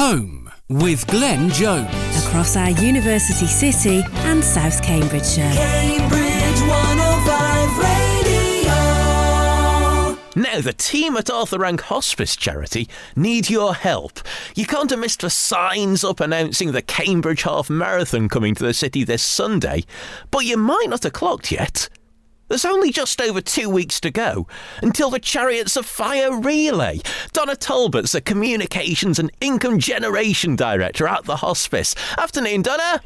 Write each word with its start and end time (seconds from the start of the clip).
Home 0.00 0.50
with 0.70 1.06
Glenn 1.08 1.50
Jones. 1.50 2.24
across 2.24 2.56
our 2.56 2.70
university 2.70 3.44
city 3.44 4.02
and 4.20 4.42
South 4.42 4.82
Cambridgeshire. 4.82 5.52
Cambridge 5.52 6.60
105 6.62 7.78
Radio. 7.78 8.72
Now, 10.36 10.62
the 10.62 10.72
team 10.72 11.18
at 11.18 11.28
Arthur 11.28 11.58
Rank 11.58 11.82
Hospice 11.82 12.34
Charity 12.34 12.88
need 13.14 13.50
your 13.50 13.74
help. 13.74 14.20
You 14.54 14.64
can't 14.64 14.88
have 14.88 15.00
missed 15.00 15.20
the 15.20 15.28
signs 15.28 16.02
up 16.02 16.20
announcing 16.20 16.72
the 16.72 16.80
Cambridge 16.80 17.42
Half 17.42 17.68
Marathon 17.68 18.30
coming 18.30 18.54
to 18.54 18.64
the 18.64 18.72
city 18.72 19.04
this 19.04 19.22
Sunday, 19.22 19.84
but 20.30 20.46
you 20.46 20.56
might 20.56 20.86
not 20.88 21.02
have 21.02 21.12
clocked 21.12 21.52
yet. 21.52 21.90
There's 22.50 22.64
only 22.64 22.90
just 22.90 23.20
over 23.20 23.40
two 23.40 23.70
weeks 23.70 24.00
to 24.00 24.10
go 24.10 24.48
until 24.82 25.08
the 25.08 25.20
Chariots 25.20 25.76
of 25.76 25.86
Fire 25.86 26.36
relay. 26.36 27.00
Donna 27.32 27.54
Talbot's 27.54 28.10
the 28.10 28.20
Communications 28.20 29.20
and 29.20 29.30
Income 29.40 29.78
Generation 29.78 30.56
Director 30.56 31.06
at 31.06 31.26
the 31.26 31.36
hospice. 31.36 31.94
Afternoon, 32.18 32.62
Donna. 32.62 33.02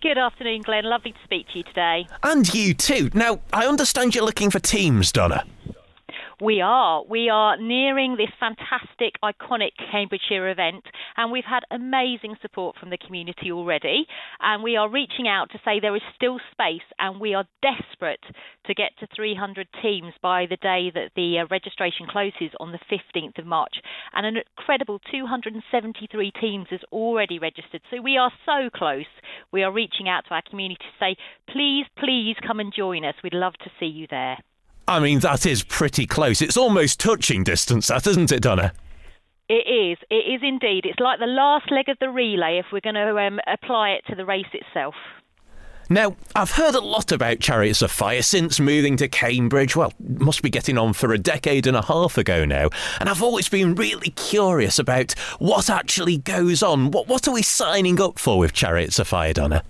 Good 0.00 0.18
afternoon, 0.18 0.62
Glenn. 0.62 0.84
Lovely 0.84 1.10
to 1.10 1.18
speak 1.24 1.48
to 1.48 1.58
you 1.58 1.64
today. 1.64 2.06
And 2.22 2.54
you 2.54 2.72
too. 2.72 3.10
Now, 3.12 3.40
I 3.52 3.66
understand 3.66 4.14
you're 4.14 4.24
looking 4.24 4.50
for 4.50 4.60
teams, 4.60 5.10
Donna. 5.10 5.44
We 6.40 6.62
are. 6.62 7.04
We 7.04 7.28
are 7.28 7.58
nearing 7.58 8.16
this 8.16 8.30
fantastic, 8.40 9.20
iconic 9.22 9.72
Cambridgeshire 9.92 10.48
event, 10.48 10.84
and 11.18 11.30
we've 11.30 11.44
had 11.44 11.64
amazing 11.70 12.36
support 12.40 12.76
from 12.80 12.88
the 12.88 12.96
community 12.96 13.52
already. 13.52 14.06
And 14.40 14.62
we 14.62 14.74
are 14.76 14.88
reaching 14.88 15.28
out 15.28 15.50
to 15.50 15.60
say 15.66 15.80
there 15.80 15.94
is 15.96 16.02
still 16.16 16.40
space, 16.50 16.86
and 16.98 17.20
we 17.20 17.34
are 17.34 17.44
desperate 17.60 18.24
to 18.64 18.74
get 18.74 18.92
to 19.00 19.08
300 19.14 19.68
teams 19.82 20.14
by 20.22 20.46
the 20.48 20.56
day 20.56 20.90
that 20.94 21.10
the 21.14 21.40
uh, 21.40 21.46
registration 21.50 22.06
closes 22.08 22.56
on 22.58 22.72
the 22.72 22.80
15th 22.90 23.38
of 23.38 23.44
March. 23.44 23.74
And 24.14 24.24
an 24.24 24.36
incredible 24.56 24.98
273 25.12 26.32
teams 26.40 26.68
is 26.70 26.80
already 26.90 27.38
registered. 27.38 27.82
So 27.90 28.00
we 28.00 28.16
are 28.16 28.32
so 28.46 28.70
close. 28.74 29.04
We 29.52 29.62
are 29.62 29.72
reaching 29.72 30.08
out 30.08 30.24
to 30.28 30.34
our 30.34 30.42
community 30.48 30.80
to 30.80 31.04
say, 31.04 31.16
please, 31.52 31.84
please 31.98 32.36
come 32.46 32.60
and 32.60 32.72
join 32.74 33.04
us. 33.04 33.14
We'd 33.22 33.34
love 33.34 33.54
to 33.64 33.70
see 33.78 33.86
you 33.86 34.06
there. 34.08 34.38
I 34.90 34.98
mean, 34.98 35.20
that 35.20 35.46
is 35.46 35.62
pretty 35.62 36.04
close. 36.04 36.42
It's 36.42 36.56
almost 36.56 36.98
touching 36.98 37.44
distance, 37.44 37.86
that 37.86 38.08
isn't 38.08 38.32
it, 38.32 38.42
Donna? 38.42 38.72
It 39.48 39.64
is. 39.68 39.98
It 40.10 40.34
is 40.34 40.40
indeed. 40.42 40.84
It's 40.84 40.98
like 40.98 41.20
the 41.20 41.26
last 41.26 41.70
leg 41.70 41.88
of 41.88 41.96
the 42.00 42.10
relay 42.10 42.58
if 42.58 42.66
we're 42.72 42.80
going 42.80 42.96
to 42.96 43.16
um, 43.16 43.38
apply 43.46 43.90
it 43.90 44.04
to 44.08 44.16
the 44.16 44.24
race 44.24 44.48
itself. 44.52 44.96
Now, 45.88 46.16
I've 46.34 46.50
heard 46.50 46.74
a 46.74 46.80
lot 46.80 47.12
about 47.12 47.38
Chariots 47.38 47.82
of 47.82 47.92
Fire 47.92 48.22
since 48.22 48.58
moving 48.58 48.96
to 48.96 49.06
Cambridge. 49.06 49.76
Well, 49.76 49.92
must 50.00 50.42
be 50.42 50.50
getting 50.50 50.76
on 50.76 50.92
for 50.92 51.12
a 51.12 51.18
decade 51.18 51.68
and 51.68 51.76
a 51.76 51.82
half 51.82 52.18
ago 52.18 52.44
now. 52.44 52.70
And 52.98 53.08
I've 53.08 53.22
always 53.22 53.48
been 53.48 53.76
really 53.76 54.10
curious 54.10 54.80
about 54.80 55.12
what 55.38 55.70
actually 55.70 56.18
goes 56.18 56.64
on. 56.64 56.90
What, 56.90 57.06
what 57.06 57.28
are 57.28 57.32
we 57.32 57.42
signing 57.42 58.00
up 58.00 58.18
for 58.18 58.40
with 58.40 58.52
Chariots 58.52 58.98
of 58.98 59.06
Fire, 59.06 59.32
Donna? 59.32 59.62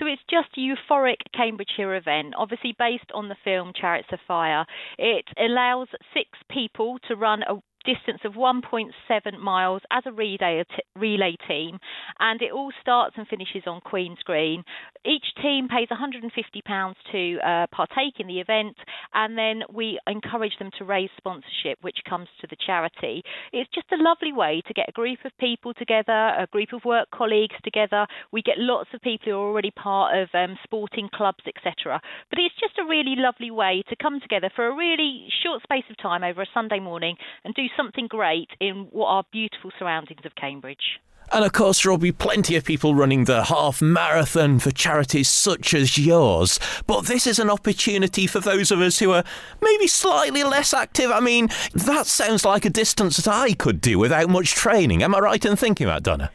So 0.00 0.06
it's 0.06 0.22
just 0.30 0.48
a 0.56 0.60
euphoric 0.60 1.18
Cambridgeshire 1.36 1.94
event, 1.94 2.32
obviously 2.34 2.74
based 2.78 3.12
on 3.12 3.28
the 3.28 3.36
film 3.44 3.72
Chariots 3.78 4.08
of 4.10 4.18
Fire. 4.26 4.64
It 4.98 5.26
allows 5.38 5.88
six 6.14 6.30
people 6.48 6.98
to 7.06 7.16
run 7.16 7.42
a 7.42 7.56
distance 7.90 8.20
of 8.24 8.34
1.7 8.34 9.38
miles 9.38 9.82
as 9.90 10.04
a 10.06 10.12
relay, 10.12 10.64
relay 10.96 11.36
team, 11.48 11.78
and 12.18 12.40
it 12.42 12.52
all 12.52 12.70
starts 12.80 13.16
and 13.16 13.26
finishes 13.26 13.62
on 13.66 13.80
Queen's 13.80 14.18
Green. 14.24 14.62
Each 15.04 15.24
team 15.42 15.68
pays 15.68 15.88
£150 15.88 16.94
to 17.12 17.38
uh, 17.38 17.66
partake 17.72 18.14
in 18.18 18.26
the 18.26 18.40
event, 18.40 18.76
and 19.14 19.36
then 19.36 19.62
we 19.72 19.98
encourage 20.06 20.52
them 20.58 20.70
to 20.78 20.84
raise 20.84 21.10
sponsorship, 21.16 21.78
which 21.80 21.98
comes 22.08 22.28
to 22.40 22.46
the 22.48 22.56
charity. 22.64 23.22
It's 23.52 23.70
just 23.74 23.86
a 23.92 24.02
lovely 24.02 24.32
way 24.32 24.62
to 24.66 24.74
get 24.74 24.88
a 24.88 24.92
group 24.92 25.18
of 25.24 25.32
people 25.38 25.74
together, 25.74 26.12
a 26.12 26.46
group 26.52 26.72
of 26.72 26.84
work 26.84 27.08
colleagues 27.12 27.56
together. 27.64 28.06
We 28.32 28.42
get 28.42 28.58
lots 28.58 28.90
of 28.94 29.00
people 29.00 29.32
who 29.32 29.38
are 29.38 29.48
already 29.48 29.70
part 29.70 30.16
of 30.16 30.28
um, 30.34 30.58
sporting 30.64 31.08
clubs, 31.12 31.44
etc. 31.46 32.00
But 32.28 32.38
it's 32.38 32.54
just 32.60 32.78
a 32.78 32.88
really 32.88 33.14
lovely 33.16 33.50
way 33.50 33.82
to 33.88 33.96
come 33.96 34.20
together 34.20 34.50
for 34.54 34.66
a 34.66 34.76
really 34.76 35.28
short 35.42 35.62
space 35.62 35.84
of 35.90 35.96
time 35.96 36.22
over 36.22 36.42
a 36.42 36.46
Sunday 36.52 36.80
morning 36.80 37.16
and 37.44 37.54
do 37.54 37.62
something 37.80 38.08
great 38.08 38.50
in 38.60 38.88
what 38.90 39.06
are 39.06 39.24
beautiful 39.32 39.70
surroundings 39.78 40.20
of 40.26 40.34
Cambridge. 40.34 41.00
And 41.32 41.44
of 41.44 41.52
course, 41.52 41.82
there 41.82 41.90
will 41.90 41.98
be 41.98 42.12
plenty 42.12 42.56
of 42.56 42.64
people 42.64 42.94
running 42.94 43.24
the 43.24 43.44
half 43.44 43.80
marathon 43.80 44.58
for 44.58 44.70
charities 44.70 45.28
such 45.28 45.72
as 45.72 45.96
yours. 45.96 46.58
But 46.86 47.06
this 47.06 47.26
is 47.26 47.38
an 47.38 47.48
opportunity 47.48 48.26
for 48.26 48.40
those 48.40 48.70
of 48.70 48.80
us 48.80 48.98
who 48.98 49.12
are 49.12 49.24
maybe 49.62 49.86
slightly 49.86 50.42
less 50.42 50.74
active. 50.74 51.10
I 51.10 51.20
mean, 51.20 51.48
that 51.72 52.06
sounds 52.06 52.44
like 52.44 52.64
a 52.64 52.70
distance 52.70 53.16
that 53.18 53.28
I 53.28 53.52
could 53.52 53.80
do 53.80 53.98
without 53.98 54.28
much 54.28 54.54
training. 54.54 55.02
Am 55.02 55.14
I 55.14 55.20
right 55.20 55.44
in 55.44 55.56
thinking 55.56 55.86
that, 55.86 56.02
Donna? 56.02 56.30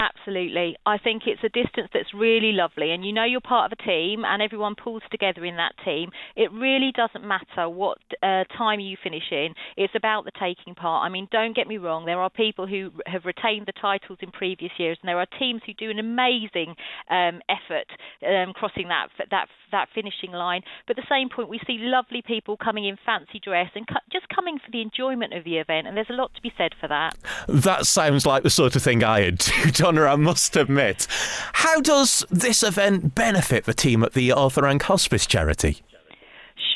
Absolutely. 0.00 0.76
I 0.86 0.98
think 0.98 1.22
it's 1.26 1.42
a 1.42 1.48
distance 1.48 1.88
that's 1.92 2.14
really 2.14 2.52
lovely, 2.52 2.92
and 2.92 3.04
you 3.04 3.12
know 3.12 3.24
you're 3.24 3.40
part 3.40 3.72
of 3.72 3.78
a 3.78 3.82
team, 3.82 4.24
and 4.24 4.40
everyone 4.40 4.74
pulls 4.76 5.02
together 5.10 5.44
in 5.44 5.56
that 5.56 5.72
team. 5.84 6.10
It 6.36 6.52
really 6.52 6.92
doesn't 6.94 7.26
matter 7.26 7.68
what 7.68 7.98
uh, 8.22 8.44
time 8.56 8.78
you 8.78 8.96
finish 9.02 9.24
in, 9.32 9.54
it's 9.76 9.94
about 9.96 10.24
the 10.24 10.30
taking 10.38 10.74
part. 10.74 11.04
I 11.04 11.08
mean, 11.08 11.26
don't 11.32 11.54
get 11.54 11.66
me 11.66 11.78
wrong, 11.78 12.04
there 12.04 12.20
are 12.20 12.30
people 12.30 12.66
who 12.66 12.90
have 13.06 13.24
retained 13.24 13.66
the 13.66 13.72
titles 13.72 14.18
in 14.22 14.30
previous 14.30 14.72
years, 14.78 14.98
and 15.02 15.08
there 15.08 15.18
are 15.18 15.26
teams 15.38 15.62
who 15.66 15.74
do 15.74 15.90
an 15.90 15.98
amazing 15.98 16.76
um, 17.10 17.40
effort 17.48 17.88
um, 18.26 18.52
crossing 18.52 18.88
that, 18.88 19.08
that, 19.30 19.48
that 19.72 19.88
finishing 19.94 20.30
line. 20.30 20.62
But 20.86 20.98
at 20.98 21.04
the 21.04 21.14
same 21.14 21.28
point, 21.28 21.48
we 21.48 21.60
see 21.66 21.78
lovely 21.80 22.22
people 22.22 22.56
coming 22.56 22.86
in 22.86 22.96
fancy 23.04 23.40
dress 23.42 23.70
and 23.74 23.86
cu- 23.86 23.94
just 24.12 24.28
coming 24.28 24.58
for 24.58 24.70
the 24.70 24.80
enjoyment 24.80 25.34
of 25.34 25.44
the 25.44 25.56
event, 25.56 25.86
and 25.88 25.96
there's 25.96 26.10
a 26.10 26.14
lot 26.14 26.34
to 26.34 26.42
be 26.42 26.52
said 26.56 26.72
for 26.80 26.88
that. 26.88 27.16
That 27.48 27.86
sounds 27.86 28.26
like 28.26 28.44
the 28.44 28.50
sort 28.50 28.76
of 28.76 28.82
thing 28.82 29.02
I'd 29.02 29.38
do, 29.38 29.70
Donna, 29.88 30.04
I 30.04 30.16
must 30.16 30.54
admit. 30.54 31.06
How 31.54 31.80
does 31.80 32.22
this 32.30 32.62
event 32.62 33.14
benefit 33.14 33.64
the 33.64 33.72
team 33.72 34.04
at 34.04 34.12
the 34.12 34.30
Arthur 34.32 34.64
Rank 34.64 34.82
Hospice 34.82 35.24
charity? 35.24 35.80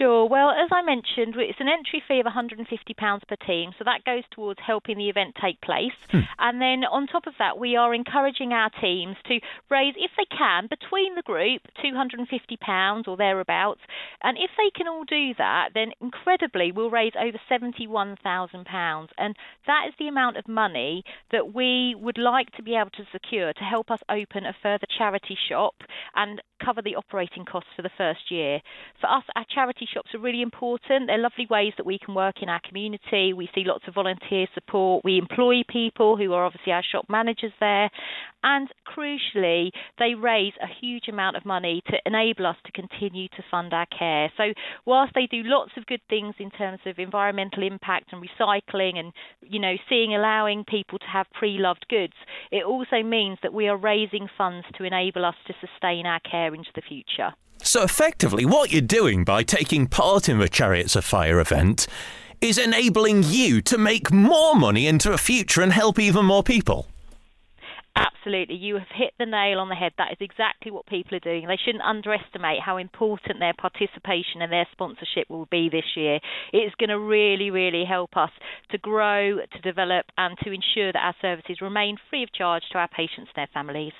Sure. 0.02 0.28
Well, 0.28 0.50
as 0.50 0.68
I 0.72 0.82
mentioned, 0.82 1.36
it's 1.38 1.60
an 1.60 1.68
entry 1.68 2.02
fee 2.08 2.18
of 2.18 2.26
£150 2.26 2.58
per 2.66 3.36
team, 3.46 3.70
so 3.78 3.84
that 3.84 4.02
goes 4.04 4.24
towards 4.32 4.58
helping 4.58 4.98
the 4.98 5.08
event 5.08 5.36
take 5.40 5.60
place. 5.60 5.94
Hmm. 6.10 6.26
And 6.40 6.60
then 6.60 6.82
on 6.82 7.06
top 7.06 7.28
of 7.28 7.34
that, 7.38 7.56
we 7.56 7.76
are 7.76 7.94
encouraging 7.94 8.52
our 8.52 8.68
teams 8.80 9.14
to 9.28 9.38
raise, 9.70 9.94
if 9.96 10.10
they 10.18 10.26
can, 10.36 10.66
between 10.66 11.14
the 11.14 11.22
group, 11.22 11.62
£250 11.78 13.06
or 13.06 13.16
thereabouts. 13.16 13.80
And 14.24 14.36
if 14.38 14.50
they 14.58 14.70
can 14.74 14.88
all 14.88 15.04
do 15.04 15.34
that, 15.38 15.68
then 15.72 15.92
incredibly, 16.00 16.72
we'll 16.72 16.90
raise 16.90 17.12
over 17.14 17.38
£71,000. 17.48 19.08
And 19.18 19.36
that 19.68 19.84
is 19.86 19.94
the 20.00 20.08
amount 20.08 20.36
of 20.36 20.48
money 20.48 21.04
that 21.30 21.54
we 21.54 21.94
would 21.94 22.18
like 22.18 22.50
to 22.56 22.62
be 22.64 22.74
able 22.74 22.90
to 22.90 23.06
secure 23.12 23.52
to 23.52 23.62
help 23.62 23.88
us 23.92 24.00
open 24.10 24.46
a 24.46 24.56
further 24.64 24.86
charity 24.98 25.38
shop 25.48 25.74
and 26.16 26.42
cover 26.64 26.82
the 26.82 26.96
operating 26.96 27.44
costs 27.44 27.70
for 27.74 27.82
the 27.82 27.90
first 27.96 28.30
year. 28.30 28.60
For 29.00 29.10
us, 29.10 29.24
our 29.36 29.44
charity 29.52 29.88
shops 29.92 30.10
are 30.14 30.18
really 30.18 30.42
important. 30.42 31.06
They're 31.06 31.18
lovely 31.18 31.46
ways 31.48 31.72
that 31.76 31.86
we 31.86 31.98
can 31.98 32.14
work 32.14 32.36
in 32.42 32.48
our 32.48 32.60
community. 32.66 33.32
We 33.32 33.48
see 33.54 33.64
lots 33.64 33.84
of 33.88 33.94
volunteer 33.94 34.46
support. 34.54 35.04
We 35.04 35.18
employ 35.18 35.62
people 35.68 36.16
who 36.16 36.32
are 36.32 36.44
obviously 36.44 36.72
our 36.72 36.82
shop 36.82 37.06
managers 37.08 37.52
there. 37.60 37.90
And 38.42 38.68
crucially, 38.86 39.70
they 39.98 40.14
raise 40.14 40.52
a 40.60 40.66
huge 40.80 41.08
amount 41.08 41.36
of 41.36 41.44
money 41.44 41.82
to 41.86 41.96
enable 42.04 42.46
us 42.46 42.56
to 42.66 42.72
continue 42.72 43.28
to 43.28 43.44
fund 43.50 43.72
our 43.72 43.86
care. 43.86 44.32
So, 44.36 44.52
whilst 44.84 45.14
they 45.14 45.26
do 45.26 45.42
lots 45.44 45.72
of 45.76 45.86
good 45.86 46.00
things 46.08 46.34
in 46.38 46.50
terms 46.50 46.80
of 46.86 46.98
environmental 46.98 47.62
impact 47.62 48.12
and 48.12 48.22
recycling 48.22 48.96
and, 48.98 49.12
you 49.42 49.60
know, 49.60 49.74
seeing 49.88 50.14
allowing 50.14 50.64
people 50.64 50.98
to 50.98 51.06
have 51.06 51.26
pre 51.32 51.58
loved 51.58 51.86
goods, 51.88 52.14
it 52.50 52.64
also 52.64 53.02
means 53.02 53.38
that 53.42 53.54
we 53.54 53.68
are 53.68 53.76
raising 53.76 54.28
funds 54.36 54.66
to 54.76 54.84
enable 54.84 55.24
us 55.24 55.36
to 55.46 55.54
sustain 55.60 56.06
our 56.06 56.20
care 56.20 56.54
into 56.54 56.70
the 56.74 56.82
future. 56.82 57.32
So, 57.62 57.84
effectively, 57.84 58.44
what 58.44 58.72
you're 58.72 58.80
doing 58.80 59.22
by 59.22 59.44
taking 59.44 59.86
part 59.86 60.28
in 60.28 60.38
the 60.38 60.48
Chariots 60.48 60.96
of 60.96 61.04
Fire 61.04 61.38
event 61.38 61.86
is 62.40 62.58
enabling 62.58 63.22
you 63.22 63.62
to 63.62 63.78
make 63.78 64.10
more 64.10 64.56
money 64.56 64.88
into 64.88 65.10
the 65.10 65.18
future 65.18 65.62
and 65.62 65.72
help 65.72 66.00
even 66.00 66.26
more 66.26 66.42
people. 66.42 66.88
Absolutely. 67.96 68.56
You 68.56 68.76
have 68.76 68.88
hit 68.94 69.12
the 69.18 69.26
nail 69.26 69.58
on 69.58 69.68
the 69.68 69.74
head. 69.74 69.92
That 69.98 70.12
is 70.12 70.18
exactly 70.20 70.70
what 70.70 70.86
people 70.86 71.16
are 71.16 71.20
doing. 71.20 71.46
They 71.46 71.56
shouldn't 71.62 71.84
underestimate 71.84 72.60
how 72.60 72.76
important 72.78 73.38
their 73.38 73.52
participation 73.54 74.40
and 74.40 74.50
their 74.52 74.66
sponsorship 74.72 75.28
will 75.28 75.46
be 75.50 75.68
this 75.68 75.96
year. 75.96 76.18
It's 76.52 76.74
going 76.76 76.90
to 76.90 76.98
really, 76.98 77.50
really 77.50 77.84
help 77.84 78.16
us 78.16 78.30
to 78.70 78.78
grow, 78.78 79.38
to 79.40 79.60
develop, 79.60 80.06
and 80.16 80.38
to 80.38 80.52
ensure 80.52 80.92
that 80.92 81.04
our 81.04 81.14
services 81.20 81.60
remain 81.60 81.96
free 82.08 82.22
of 82.22 82.32
charge 82.32 82.62
to 82.72 82.78
our 82.78 82.88
patients 82.88 83.30
and 83.34 83.36
their 83.36 83.48
families. 83.52 83.92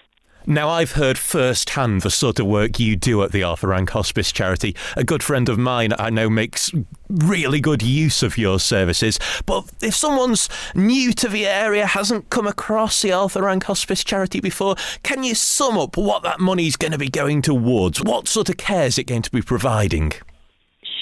Now, 0.46 0.68
I've 0.68 0.92
heard 0.92 1.18
firsthand 1.18 2.02
the 2.02 2.10
sort 2.10 2.40
of 2.40 2.46
work 2.46 2.80
you 2.80 2.96
do 2.96 3.22
at 3.22 3.30
the 3.30 3.44
Arthur 3.44 3.68
Rank 3.68 3.90
Hospice 3.90 4.32
charity. 4.32 4.74
A 4.96 5.04
good 5.04 5.22
friend 5.22 5.48
of 5.48 5.56
mine 5.56 5.92
I 5.98 6.10
know 6.10 6.28
makes 6.28 6.72
really 7.08 7.60
good 7.60 7.82
use 7.82 8.24
of 8.24 8.36
your 8.36 8.58
services. 8.58 9.20
But 9.46 9.70
if 9.80 9.94
someone's 9.94 10.48
new 10.74 11.12
to 11.12 11.28
the 11.28 11.46
area, 11.46 11.86
hasn't 11.86 12.30
come 12.30 12.46
across 12.46 13.02
the 13.02 13.12
Arthur 13.12 13.42
Rank 13.42 13.64
Hospice 13.64 14.02
charity 14.02 14.40
before, 14.40 14.74
can 15.04 15.22
you 15.22 15.36
sum 15.36 15.78
up 15.78 15.96
what 15.96 16.24
that 16.24 16.40
money's 16.40 16.76
going 16.76 16.92
to 16.92 16.98
be 16.98 17.08
going 17.08 17.40
towards? 17.42 18.02
What 18.02 18.26
sort 18.26 18.48
of 18.48 18.56
care 18.56 18.86
is 18.86 18.98
it 18.98 19.04
going 19.04 19.22
to 19.22 19.30
be 19.30 19.42
providing? 19.42 20.12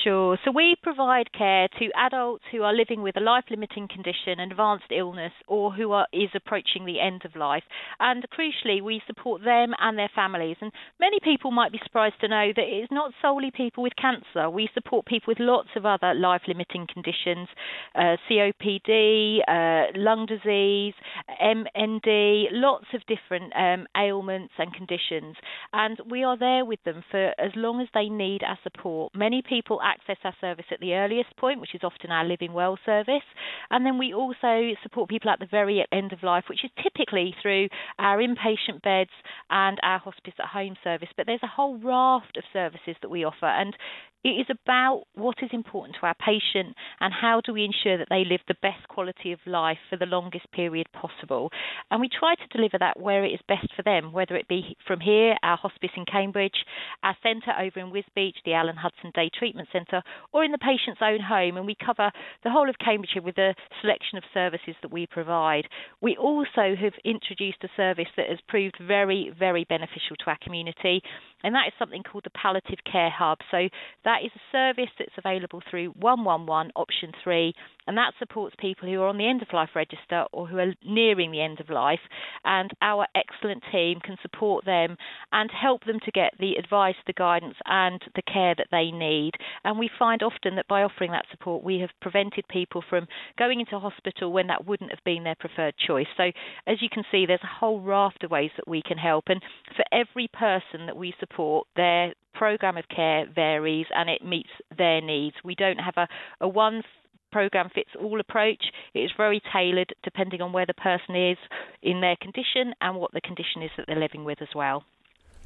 Sure. 0.04 0.38
So 0.44 0.50
we 0.50 0.76
provide 0.82 1.32
care 1.32 1.68
to 1.78 1.90
adults 1.94 2.44
who 2.50 2.62
are 2.62 2.72
living 2.72 3.02
with 3.02 3.16
a 3.16 3.20
life-limiting 3.20 3.88
condition, 3.88 4.38
an 4.38 4.50
advanced 4.50 4.90
illness, 4.90 5.32
or 5.46 5.72
who 5.72 5.92
are 5.92 6.06
is 6.12 6.30
approaching 6.34 6.86
the 6.86 7.00
end 7.00 7.24
of 7.24 7.36
life. 7.36 7.64
And 7.98 8.24
crucially, 8.30 8.80
we 8.82 9.02
support 9.06 9.42
them 9.44 9.74
and 9.78 9.98
their 9.98 10.10
families. 10.14 10.56
And 10.60 10.72
many 10.98 11.18
people 11.22 11.50
might 11.50 11.72
be 11.72 11.80
surprised 11.84 12.14
to 12.20 12.28
know 12.28 12.50
that 12.56 12.62
it 12.62 12.82
is 12.84 12.88
not 12.90 13.12
solely 13.20 13.50
people 13.50 13.82
with 13.82 13.92
cancer. 14.00 14.48
We 14.48 14.70
support 14.72 15.06
people 15.06 15.32
with 15.32 15.40
lots 15.40 15.68
of 15.76 15.84
other 15.84 16.14
life-limiting 16.14 16.86
conditions, 16.92 17.48
uh, 17.94 18.16
COPD, 18.28 19.40
uh, 19.46 19.98
lung 19.98 20.24
disease, 20.26 20.94
MND, 21.40 22.48
lots 22.52 22.86
of 22.94 23.00
different 23.06 23.52
um, 23.56 23.86
ailments 23.96 24.52
and 24.58 24.72
conditions. 24.74 25.36
And 25.72 25.98
we 26.10 26.22
are 26.24 26.38
there 26.38 26.64
with 26.64 26.82
them 26.84 27.02
for 27.10 27.28
as 27.38 27.52
long 27.56 27.80
as 27.80 27.88
they 27.94 28.08
need 28.08 28.42
our 28.42 28.58
support. 28.62 29.14
Many 29.14 29.42
people 29.42 29.80
access 29.82 30.16
our 30.24 30.34
service 30.40 30.66
at 30.70 30.80
the 30.80 30.94
earliest 30.94 31.36
point, 31.36 31.60
which 31.60 31.74
is 31.74 31.82
often 31.82 32.10
our 32.10 32.24
Living 32.24 32.52
Well 32.52 32.78
service. 32.84 33.24
And 33.70 33.84
then 33.86 33.98
we 33.98 34.12
also 34.12 34.72
support 34.82 35.08
people 35.08 35.30
at 35.30 35.38
the 35.38 35.48
very 35.50 35.84
end 35.92 36.12
of 36.12 36.22
life, 36.22 36.44
which 36.48 36.64
is 36.64 36.70
typically 36.82 37.34
through 37.40 37.68
our 37.98 38.18
inpatient 38.18 38.82
beds 38.82 39.10
and 39.48 39.78
our 39.82 39.98
hospice 39.98 40.34
at 40.38 40.46
home 40.46 40.76
service. 40.84 41.08
But 41.16 41.26
there's 41.26 41.42
a 41.42 41.46
whole 41.46 41.78
raft 41.78 42.36
of 42.36 42.44
services 42.52 42.96
that 43.02 43.10
we 43.10 43.24
offer. 43.24 43.46
And 43.46 43.76
it 44.22 44.28
is 44.30 44.46
about 44.50 45.04
what 45.14 45.36
is 45.42 45.50
important 45.52 45.96
to 45.98 46.06
our 46.06 46.14
patient 46.14 46.76
and 47.00 47.12
how 47.12 47.40
do 47.40 47.52
we 47.52 47.64
ensure 47.64 47.96
that 47.96 48.08
they 48.10 48.24
live 48.24 48.40
the 48.48 48.54
best 48.60 48.86
quality 48.88 49.32
of 49.32 49.38
life 49.46 49.78
for 49.88 49.96
the 49.96 50.06
longest 50.06 50.50
period 50.52 50.86
possible. 50.92 51.50
And 51.90 52.00
we 52.00 52.08
try 52.08 52.34
to 52.34 52.56
deliver 52.56 52.78
that 52.78 53.00
where 53.00 53.24
it 53.24 53.30
is 53.30 53.40
best 53.48 53.68
for 53.74 53.82
them, 53.82 54.12
whether 54.12 54.36
it 54.36 54.48
be 54.48 54.76
from 54.86 55.00
here, 55.00 55.36
our 55.42 55.56
hospice 55.56 55.90
in 55.96 56.04
Cambridge, 56.04 56.64
our 57.02 57.16
centre 57.22 57.52
over 57.58 57.80
in 57.80 57.90
Wisbech, 57.92 58.34
the 58.44 58.52
Alan 58.52 58.76
Hudson 58.76 59.10
Day 59.14 59.30
Treatment 59.32 59.68
Centre, 59.72 60.02
or 60.32 60.44
in 60.44 60.52
the 60.52 60.58
patient's 60.58 61.00
own 61.02 61.20
home. 61.20 61.56
And 61.56 61.66
we 61.66 61.74
cover 61.74 62.10
the 62.44 62.50
whole 62.50 62.68
of 62.68 62.76
Cambridgeshire 62.78 63.22
with 63.22 63.38
a 63.38 63.54
selection 63.80 64.18
of 64.18 64.24
services 64.34 64.74
that 64.82 64.92
we 64.92 65.06
provide. 65.06 65.64
We 66.02 66.16
also 66.16 66.74
have 66.78 66.92
introduced 67.04 67.64
a 67.64 67.68
service 67.76 68.08
that 68.16 68.28
has 68.28 68.38
proved 68.48 68.76
very, 68.86 69.32
very 69.38 69.64
beneficial 69.64 70.16
to 70.18 70.26
our 70.26 70.38
community, 70.42 71.02
and 71.42 71.54
that 71.54 71.66
is 71.66 71.72
something 71.78 72.02
called 72.02 72.24
the 72.24 72.30
Palliative 72.30 72.78
Care 72.90 73.10
Hub. 73.10 73.38
So 73.50 73.68
that 74.04 74.18
is 74.24 74.30
a 74.34 74.40
service 74.52 74.90
that's 74.98 75.16
available 75.18 75.62
through 75.70 75.90
111 76.00 76.72
option 76.76 77.12
3 77.22 77.54
and 77.86 77.96
that 77.96 78.14
supports 78.18 78.54
people 78.58 78.88
who 78.88 79.00
are 79.00 79.08
on 79.08 79.18
the 79.18 79.28
end 79.28 79.42
of 79.42 79.48
life 79.52 79.70
register 79.74 80.24
or 80.32 80.46
who 80.46 80.58
are 80.58 80.74
nearing 80.84 81.30
the 81.30 81.40
end 81.40 81.60
of 81.60 81.70
life. 81.70 82.00
And 82.44 82.70
our 82.82 83.06
excellent 83.14 83.62
team 83.72 84.00
can 84.00 84.16
support 84.22 84.64
them 84.64 84.96
and 85.32 85.50
help 85.50 85.84
them 85.84 85.98
to 86.04 86.10
get 86.10 86.34
the 86.38 86.54
advice, 86.54 86.96
the 87.06 87.12
guidance, 87.12 87.56
and 87.66 88.00
the 88.14 88.22
care 88.22 88.54
that 88.56 88.68
they 88.70 88.90
need. 88.90 89.32
And 89.64 89.78
we 89.78 89.90
find 89.98 90.22
often 90.22 90.56
that 90.56 90.68
by 90.68 90.82
offering 90.82 91.12
that 91.12 91.26
support, 91.30 91.64
we 91.64 91.80
have 91.80 91.90
prevented 92.00 92.46
people 92.48 92.82
from 92.88 93.06
going 93.38 93.60
into 93.60 93.78
hospital 93.78 94.32
when 94.32 94.48
that 94.48 94.66
wouldn't 94.66 94.90
have 94.90 95.04
been 95.04 95.24
their 95.24 95.36
preferred 95.36 95.74
choice. 95.76 96.06
So, 96.16 96.30
as 96.66 96.80
you 96.80 96.88
can 96.92 97.04
see, 97.10 97.26
there's 97.26 97.40
a 97.42 97.58
whole 97.60 97.80
raft 97.80 98.24
of 98.24 98.30
ways 98.30 98.50
that 98.56 98.68
we 98.68 98.82
can 98.82 98.98
help. 98.98 99.24
And 99.28 99.42
for 99.76 99.84
every 99.92 100.28
person 100.28 100.86
that 100.86 100.96
we 100.96 101.14
support, 101.18 101.66
their 101.76 102.14
program 102.34 102.76
of 102.76 102.84
care 102.94 103.26
varies 103.34 103.86
and 103.94 104.08
it 104.08 104.24
meets 104.24 104.50
their 104.76 105.00
needs. 105.00 105.36
We 105.44 105.54
don't 105.54 105.78
have 105.78 105.94
a, 105.96 106.08
a 106.40 106.48
one 106.48 106.82
program 107.30 107.70
fits 107.74 107.90
all 107.98 108.20
approach. 108.20 108.64
It 108.94 109.00
is 109.00 109.10
very 109.16 109.42
tailored 109.52 109.94
depending 110.02 110.40
on 110.40 110.52
where 110.52 110.66
the 110.66 110.74
person 110.74 111.16
is 111.16 111.38
in 111.82 112.00
their 112.00 112.16
condition 112.20 112.74
and 112.80 112.96
what 112.96 113.12
the 113.12 113.20
condition 113.20 113.62
is 113.62 113.70
that 113.76 113.86
they're 113.86 113.98
living 113.98 114.24
with 114.24 114.42
as 114.42 114.54
well. 114.54 114.84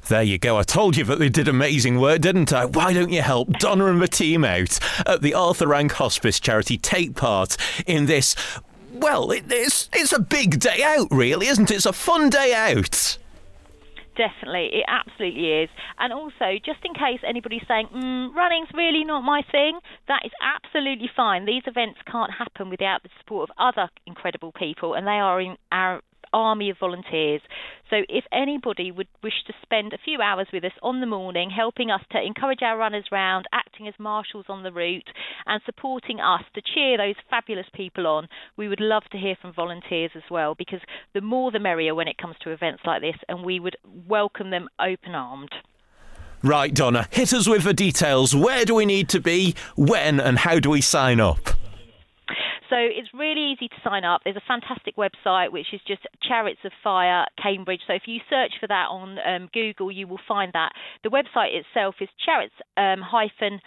There 0.07 0.21
you 0.21 0.37
go. 0.37 0.57
I 0.57 0.63
told 0.63 0.97
you 0.97 1.03
that 1.05 1.17
they 1.17 1.29
did 1.29 1.47
amazing 1.47 1.99
work, 1.99 2.21
didn't 2.21 2.53
I? 2.53 2.65
Why 2.65 2.93
don't 2.93 3.11
you 3.11 3.23
help 3.23 3.49
Donna 3.53 3.87
and 3.87 3.99
the 3.99 4.07
team 4.07 4.45
out 4.45 4.77
at 5.07 5.23
the 5.23 5.33
Arthur 5.33 5.67
Rank 5.67 5.93
Hospice 5.93 6.39
charity 6.39 6.77
take 6.77 7.15
part 7.15 7.57
in 7.87 8.05
this? 8.05 8.35
Well, 8.93 9.31
it's 9.31 9.89
it's 9.93 10.13
a 10.13 10.19
big 10.19 10.59
day 10.59 10.83
out, 10.83 11.07
really, 11.09 11.47
isn't 11.47 11.71
it? 11.71 11.75
It's 11.75 11.85
a 11.87 11.93
fun 11.93 12.29
day 12.29 12.53
out. 12.53 13.17
Definitely, 14.15 14.69
it 14.79 14.85
absolutely 14.87 15.63
is. 15.63 15.69
And 15.99 16.13
also, 16.13 16.55
just 16.63 16.79
in 16.85 16.93
case 16.93 17.19
anybody's 17.27 17.63
saying, 17.67 17.87
mm, 17.93 18.33
running's 18.33 18.69
really 18.73 19.03
not 19.03 19.21
my 19.21 19.41
thing, 19.51 19.79
that 20.07 20.21
is 20.23 20.31
absolutely 20.41 21.09
fine. 21.15 21.45
These 21.45 21.63
events 21.67 21.99
can't 22.09 22.31
happen 22.31 22.69
without 22.69 23.03
the 23.03 23.09
support 23.19 23.49
of 23.49 23.55
other 23.59 23.89
incredible 24.07 24.53
people, 24.53 24.93
and 24.93 25.05
they 25.05 25.19
are 25.19 25.41
in 25.41 25.57
our 25.71 26.01
army 26.35 26.69
of 26.69 26.77
volunteers. 26.77 27.41
So 27.89 27.97
if 28.09 28.25
anybody 28.31 28.91
would 28.91 29.07
wish 29.23 29.43
to 29.47 29.53
spend 29.61 29.93
a 29.93 29.97
few 30.03 30.19
hours 30.21 30.47
with 30.51 30.65
us 30.65 30.73
on 30.83 30.99
the 30.99 31.05
morning, 31.05 31.49
helping 31.49 31.89
us 31.89 32.01
to 32.11 32.21
encourage 32.21 32.61
our 32.61 32.77
runners 32.77 33.05
round, 33.11 33.45
acting 33.53 33.87
as 33.87 33.93
marshals 33.97 34.45
on 34.49 34.63
the 34.63 34.71
route, 34.71 35.07
and 35.45 35.61
supporting 35.65 36.19
us 36.19 36.43
to 36.53 36.61
cheer 36.61 36.97
those 36.97 37.15
fabulous 37.29 37.67
people 37.73 38.05
on, 38.05 38.27
we 38.57 38.67
would 38.67 38.81
love 38.81 39.03
to 39.11 39.17
hear 39.17 39.35
from 39.41 39.53
volunteers 39.53 40.11
as 40.15 40.23
well, 40.29 40.55
because 40.55 40.81
the 41.13 41.21
more 41.21 41.51
the 41.51 41.59
merrier 41.59 41.95
when 41.95 42.07
it 42.07 42.17
comes 42.17 42.35
to 42.41 42.51
events 42.51 42.81
like 42.85 43.01
this, 43.01 43.15
and 43.29 43.45
we 43.45 43.59
would 43.59 43.77
welcome 44.07 44.49
them 44.49 44.67
open 44.79 45.15
armed. 45.15 45.53
Right, 46.43 46.73
Donna, 46.73 47.07
hit 47.11 47.33
us 47.33 47.47
with 47.47 47.63
the 47.63 47.73
details. 47.73 48.35
Where 48.35 48.65
do 48.65 48.75
we 48.75 48.85
need 48.85 49.09
to 49.09 49.19
be? 49.19 49.55
When 49.75 50.19
and 50.19 50.37
how 50.37 50.59
do 50.59 50.69
we 50.69 50.81
sign 50.81 51.19
up? 51.19 51.54
So 52.75 52.81
it's 52.81 53.07
really 53.13 53.53
easy 53.53 53.69
to 53.69 53.75
sign 53.85 54.03
up. 54.03 54.21
There's 54.25 54.35
a 54.35 54.43
fantastic 54.45 54.97
website 54.97 55.53
which 55.53 55.67
is 55.71 55.79
just 55.87 56.01
Chariots 56.21 56.59
of 56.65 56.73
Fire 56.83 57.25
Cambridge. 57.41 57.79
So 57.87 57.93
if 57.93 58.01
you 58.05 58.19
search 58.29 58.51
for 58.59 58.67
that 58.67 58.87
on 58.91 59.17
um, 59.25 59.49
Google, 59.53 59.89
you 59.89 60.07
will 60.07 60.19
find 60.27 60.51
that. 60.51 60.73
The 61.01 61.09
website 61.09 61.55
itself 61.55 61.95
is 62.01 62.09
chariots 62.25 62.53
um, 62.75 62.99
hyphen 62.99 63.61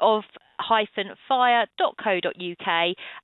of 0.00 0.22
fire.co.uk. 1.28 2.68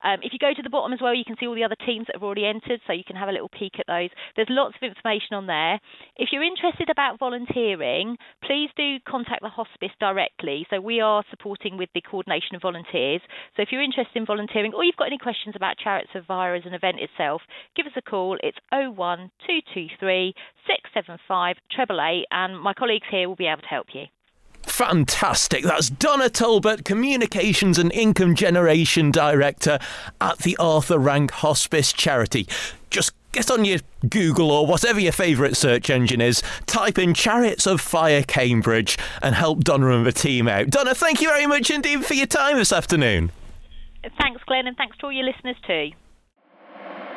Um, 0.05 0.19
if 0.23 0.33
you 0.33 0.39
go 0.39 0.55
to 0.55 0.63
the 0.63 0.71
bottom 0.71 0.93
as 0.93 1.01
well, 1.01 1.15
you 1.15 1.25
can 1.25 1.37
see 1.39 1.47
all 1.47 1.55
the 1.55 1.65
other 1.65 1.77
teams 1.87 2.07
that 2.07 2.17
have 2.17 2.23
already 2.23 2.47
entered, 2.47 2.81
so 2.87 2.93
you 2.93 3.05
can 3.07 3.17
have 3.17 3.29
a 3.29 3.33
little 3.33 3.49
peek 3.49 3.79
at 3.79 3.87
those. 3.87 4.11
There's 4.37 4.49
lots 4.51 4.75
of 4.77 4.83
information 4.87 5.35
on 5.35 5.47
there. 5.47 5.81
If 6.17 6.31
you're 6.33 6.43
interested 6.43 6.91
about 6.91 7.19
volunteering, 7.19 8.17
please 8.43 8.71
do 8.77 8.99
contact 9.07 9.43
the 9.43 9.49
hospice 9.49 9.93
directly. 10.01 10.67
So 10.71 10.81
we 10.81 11.01
are 11.01 11.25
supporting 11.31 11.77
with 11.77 11.91
the 11.95 12.03
coordination 12.03 12.57
of 12.57 12.63
volunteers. 12.63 13.21
So 13.57 13.63
if 13.63 13.69
you're 13.73 13.83
interested 13.83 14.17
in 14.17 14.27
volunteering 14.27 14.73
or 14.75 14.85
you've 14.85 14.97
got 14.97 15.09
any 15.09 15.19
questions 15.19 15.55
about 15.57 15.79
Chariots 15.79 16.11
of 16.15 16.27
Fire 16.27 16.55
as 16.55 16.67
an 16.67 16.75
event 16.75 16.99
itself, 17.01 17.43
give 17.77 17.87
us 17.87 17.93
a 17.97 18.03
call. 18.03 18.39
It's 18.43 18.59
01223 18.73 20.35
675 20.67 21.57
888, 21.73 22.27
and 22.31 22.61
my 22.61 22.75
colleagues 22.75 23.07
here 23.11 23.29
will 23.29 23.37
be 23.37 23.47
able 23.47 23.63
to 23.63 23.69
help 23.69 23.89
you. 23.93 24.05
Fantastic. 24.75 25.63
That's 25.63 25.89
Donna 25.89 26.29
Talbot, 26.29 26.85
Communications 26.85 27.79
and 27.79 27.93
Income 27.93 28.35
Generation 28.35 29.13
Director 29.13 29.79
at 30.21 30.39
the 30.39 30.57
Arthur 30.57 30.99
Rank 30.99 31.31
Hospice 31.31 31.93
Charity. 31.93 32.49
Just 32.91 33.13
get 33.31 33.53
on 33.53 33.65
your 33.65 33.79
Google 34.11 34.51
or 34.51 34.67
whatever 34.67 34.99
your 34.99 35.13
favourite 35.13 35.57
search 35.57 35.91
engine 35.91 36.21
is, 36.21 36.43
type 36.67 36.99
in 36.99 37.15
Chariots 37.15 37.69
of 37.69 37.81
Fire 37.81 38.25
Cambridge 38.25 38.99
and 39.23 39.37
help 39.37 39.63
Donna 39.63 39.91
and 39.91 40.05
the 40.05 40.11
team 40.11 40.49
out. 40.49 40.71
Donna, 40.71 40.93
thank 40.93 41.21
you 41.21 41.29
very 41.29 41.47
much 41.47 41.71
indeed 41.71 42.05
for 42.05 42.15
your 42.15 42.27
time 42.27 42.57
this 42.57 42.73
afternoon. 42.73 43.31
Thanks, 44.19 44.43
Glenn, 44.45 44.67
and 44.67 44.77
thanks 44.77 44.99
to 44.99 45.07
all 45.07 45.13
your 45.13 45.25
listeners 45.25 45.57
too. 45.65 45.93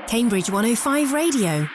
Cambridge 0.05 0.51
105 0.51 1.11
Radio. 1.11 1.67